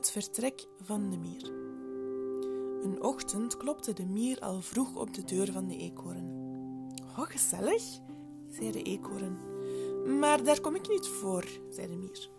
Het 0.00 0.10
vertrek 0.10 0.66
van 0.82 1.10
de 1.10 1.16
mier. 1.16 1.52
Een 2.82 3.02
ochtend 3.02 3.56
klopte 3.56 3.92
de 3.92 4.06
mier 4.06 4.38
al 4.38 4.60
vroeg 4.60 4.96
op 4.96 5.14
de 5.14 5.24
deur 5.24 5.52
van 5.52 5.66
de 5.66 5.76
eekhoorn. 5.76 6.24
Oh, 7.18 7.20
gezellig, 7.20 7.82
zei 8.48 8.72
de 8.72 8.82
eekhoorn. 8.82 9.38
Maar 10.18 10.44
daar 10.44 10.60
kom 10.60 10.74
ik 10.74 10.88
niet 10.88 11.06
voor, 11.06 11.44
zei 11.70 11.86
de 11.86 11.96
mier. 11.96 12.30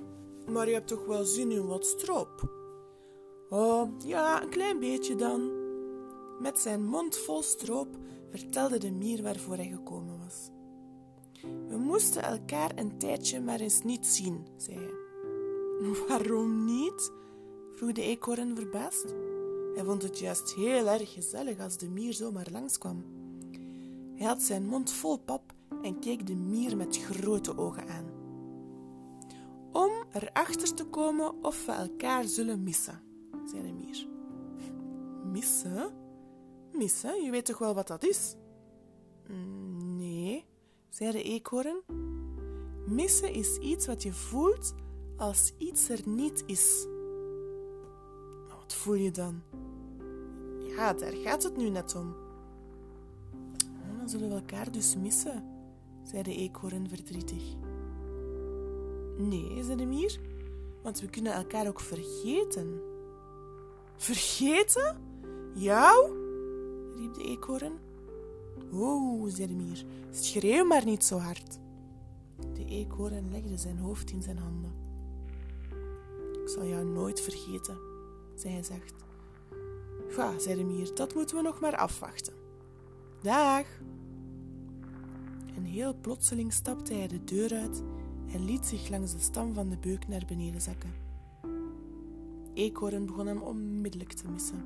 Maar 0.48 0.68
je 0.68 0.74
hebt 0.74 0.88
toch 0.88 1.05
wel 1.05 1.24
zin 1.26 1.52
in 1.52 1.68
wat 1.68 1.86
stroop? 1.86 2.52
Oh, 3.50 3.89
ja, 4.05 4.43
een 4.43 4.50
klein 4.50 4.80
beetje 4.80 5.16
dan. 5.16 5.52
Met 6.39 6.59
zijn 6.59 6.86
mond 6.86 7.18
vol 7.18 7.41
stroop 7.41 7.98
vertelde 8.30 8.78
de 8.78 8.91
mier 8.91 9.23
waarvoor 9.23 9.55
hij 9.55 9.70
gekomen 9.70 10.20
was. 10.20 10.50
We 11.68 11.78
moesten 11.78 12.23
elkaar 12.23 12.71
een 12.75 12.98
tijdje 12.98 13.41
maar 13.41 13.59
eens 13.59 13.84
niet 13.84 14.08
zien, 14.08 14.48
zei 14.58 14.78
hij. 14.78 14.94
Waarom 16.08 16.66
niet? 16.66 17.20
Vroeg 17.81 17.94
de 17.94 18.02
eekhoorn 18.02 18.55
verbaasd. 18.55 19.16
Hij 19.76 19.84
vond 19.84 20.02
het 20.02 20.20
juist 20.20 20.53
heel 20.53 20.88
erg 20.88 21.13
gezellig 21.13 21.59
als 21.59 21.77
de 21.77 21.89
mier 21.89 22.13
zomaar 22.13 22.48
langskwam. 22.52 23.03
Hij 24.16 24.27
had 24.27 24.41
zijn 24.41 24.66
mond 24.66 24.91
vol 24.91 25.17
pap 25.17 25.53
en 25.81 25.99
keek 25.99 26.27
de 26.27 26.36
mier 26.36 26.77
met 26.77 26.98
grote 26.98 27.58
ogen 27.58 27.88
aan. 27.88 28.05
Om 29.72 29.91
erachter 30.12 30.73
te 30.73 30.86
komen 30.86 31.44
of 31.44 31.66
we 31.66 31.72
elkaar 31.72 32.23
zullen 32.23 32.63
missen, 32.63 33.02
zei 33.52 33.62
de 33.62 33.73
mier. 33.73 34.08
Missen? 35.31 35.91
Missen? 36.73 37.23
Je 37.23 37.31
weet 37.31 37.45
toch 37.45 37.58
wel 37.58 37.73
wat 37.73 37.88
dat 37.88 38.03
is? 38.03 38.36
Nee, 39.98 40.45
zei 40.89 41.11
de 41.11 41.23
eekhoorn. 41.23 41.81
Missen 42.88 43.34
is 43.34 43.58
iets 43.58 43.88
wat 43.88 44.03
je 44.03 44.13
voelt 44.13 44.73
als 45.17 45.53
iets 45.58 45.89
er 45.89 46.02
niet 46.06 46.44
is. 46.45 46.88
Voel 48.73 48.94
je 48.94 49.11
dan? 49.11 49.41
Ja, 50.67 50.94
daar 50.94 51.14
gaat 51.14 51.44
het 51.44 51.58
nu 51.58 51.69
net 51.69 51.95
om. 51.95 52.16
Dan 53.97 54.09
zullen 54.09 54.30
we 54.30 54.36
elkaar 54.36 54.72
dus 54.72 54.95
missen, 54.95 55.44
zei 56.03 56.23
de 56.23 56.36
eekhoorn 56.36 56.89
verdrietig. 56.89 57.44
Nee, 59.17 59.63
zei 59.63 59.75
de 59.75 59.86
mier, 59.86 60.19
want 60.83 61.00
we 61.00 61.09
kunnen 61.09 61.33
elkaar 61.33 61.67
ook 61.67 61.80
vergeten. 61.80 62.81
Vergeten? 63.95 64.97
Jou? 65.53 66.11
riep 66.95 67.13
de 67.13 67.23
eekhoorn. 67.23 67.73
Oh, 68.72 69.30
zei 69.30 69.47
de 69.47 69.53
mier, 69.53 69.85
schreeuw 70.11 70.66
maar 70.66 70.85
niet 70.85 71.03
zo 71.03 71.17
hard. 71.17 71.59
De 72.53 72.66
eekhoorn 72.66 73.31
legde 73.31 73.58
zijn 73.58 73.78
hoofd 73.78 74.11
in 74.11 74.22
zijn 74.22 74.38
handen. 74.38 74.73
Ik 76.44 76.50
zal 76.50 76.66
jou 76.66 76.85
nooit 76.85 77.22
vergeten, 77.22 77.78
zei 78.36 78.54
hij 78.54 78.64
zacht. 78.64 78.94
Ja, 80.18 80.40
zei 80.40 80.56
de 80.56 80.64
mier, 80.64 80.96
dat 80.96 81.14
moeten 81.16 81.36
we 81.36 81.42
nog 81.42 81.60
maar 81.60 81.76
afwachten. 81.76 82.34
Dag! 83.22 83.66
En 85.56 85.64
heel 85.64 85.96
plotseling 86.02 86.54
stapte 86.54 86.94
hij 86.94 87.08
de 87.08 87.24
deur 87.24 87.54
uit 87.54 87.84
en 88.34 88.46
liet 88.46 88.66
zich 88.66 88.90
langs 88.90 89.12
de 89.14 89.20
stam 89.20 89.54
van 89.54 89.70
de 89.70 89.78
beuk 89.78 90.08
naar 90.08 90.24
beneden 90.28 90.62
zakken. 90.62 90.94
Eekhoorn 92.54 93.06
begon 93.06 93.28
hem 93.28 93.42
onmiddellijk 93.42 94.14
te 94.14 94.28
missen. 94.28 94.64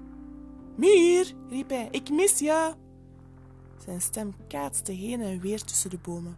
Mier, 0.76 1.34
riep 1.50 1.70
hij, 1.70 1.88
ik 1.92 2.10
mis 2.10 2.40
jou. 2.40 2.74
Zijn 3.84 4.02
stem 4.02 4.34
kaatste 4.48 4.92
heen 4.92 5.22
en 5.22 5.40
weer 5.40 5.64
tussen 5.64 5.90
de 5.90 5.98
bomen. 5.98 6.38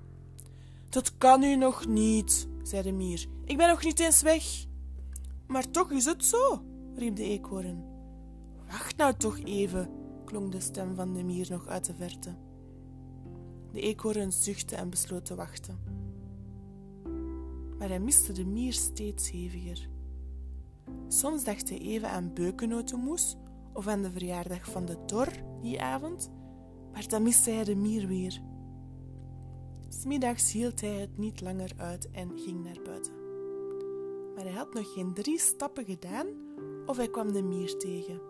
Dat 0.89 1.17
kan 1.17 1.43
u 1.43 1.55
nog 1.55 1.87
niet, 1.87 2.47
zei 2.63 2.81
de 2.81 2.91
mier. 2.91 3.25
Ik 3.45 3.57
ben 3.57 3.67
nog 3.67 3.83
niet 3.83 3.99
eens 3.99 4.21
weg. 4.21 4.65
Maar 5.47 5.71
toch 5.71 5.91
is 5.91 6.05
het 6.05 6.25
zo, 6.25 6.61
riep 6.97 7.15
de 7.15 7.23
eekhoorn. 7.23 7.83
Wacht 8.67 8.97
nou 8.97 9.13
toch 9.13 9.39
even, 9.39 9.89
klonk 10.25 10.51
de 10.51 10.59
stem 10.59 10.95
van 10.95 11.13
de 11.13 11.23
mier 11.23 11.47
nog 11.49 11.67
uit 11.67 11.85
de 11.85 11.93
verte. 11.93 12.35
De 13.71 13.81
eekhoorn 13.81 14.31
zuchtte 14.31 14.75
en 14.75 14.89
besloot 14.89 15.25
te 15.25 15.35
wachten. 15.35 15.79
Maar 17.77 17.87
hij 17.87 17.99
miste 17.99 18.33
de 18.33 18.45
mier 18.45 18.73
steeds 18.73 19.31
heviger. 19.31 19.89
Soms 21.07 21.43
dacht 21.43 21.69
hij 21.69 21.79
even 21.79 22.09
aan 22.09 22.33
beukennotenmoes 22.33 23.35
of 23.73 23.87
aan 23.87 24.01
de 24.01 24.11
verjaardag 24.11 24.71
van 24.71 24.85
de 24.85 25.05
tor 25.05 25.27
die 25.61 25.81
avond, 25.81 26.31
maar 26.91 27.07
dan 27.07 27.23
miste 27.23 27.49
hij 27.49 27.63
de 27.63 27.75
mier 27.75 28.07
weer. 28.07 28.41
Smiddags 29.89 30.51
hield 30.51 30.81
hij 30.81 30.99
het 30.99 31.17
niet 31.17 31.41
langer 31.41 31.71
uit 31.77 32.11
en 32.11 32.31
ging 32.35 32.63
naar 32.63 32.81
buiten. 32.83 33.26
Maar 34.37 34.45
hij 34.45 34.55
had 34.55 34.73
nog 34.73 34.93
geen 34.93 35.13
drie 35.13 35.39
stappen 35.39 35.85
gedaan 35.85 36.27
of 36.85 36.97
hij 36.97 37.09
kwam 37.09 37.31
de 37.31 37.43
mier 37.43 37.77
tegen. 37.77 38.21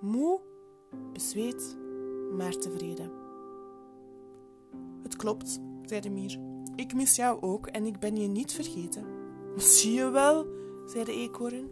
Moe, 0.00 0.40
bezweet, 1.12 1.78
maar 2.36 2.56
tevreden. 2.56 3.12
Het 5.02 5.16
klopt, 5.16 5.60
zei 5.82 6.00
de 6.00 6.10
mier. 6.10 6.38
Ik 6.74 6.94
mis 6.94 7.16
jou 7.16 7.40
ook 7.40 7.66
en 7.66 7.86
ik 7.86 7.98
ben 7.98 8.16
je 8.16 8.28
niet 8.28 8.52
vergeten. 8.52 9.04
Zie 9.56 9.92
je 9.92 10.10
wel, 10.10 10.46
zei 10.86 11.04
de 11.04 11.12
eekhoorn. 11.12 11.70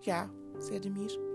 Ja, 0.00 0.30
zei 0.58 0.78
de 0.78 0.90
mier. 0.90 1.29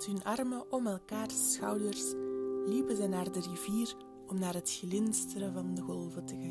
Met 0.00 0.08
hun 0.08 0.24
armen 0.24 0.72
om 0.72 0.86
elkaars 0.86 1.52
schouders 1.52 2.12
liepen 2.66 2.96
zij 2.96 3.06
naar 3.06 3.32
de 3.32 3.40
rivier 3.40 3.94
om 4.26 4.38
naar 4.38 4.54
het 4.54 4.70
glinsteren 4.70 5.52
van 5.52 5.74
de 5.74 5.82
golven 5.82 6.24
te 6.24 6.34
gaan. 6.34 6.49